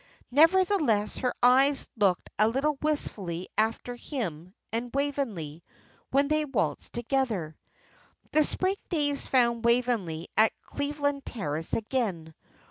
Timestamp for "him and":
3.95-4.89